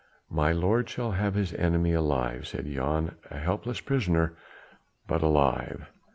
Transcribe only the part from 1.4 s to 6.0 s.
enemy alive," said Jan, "a helpless prisoner... but alive."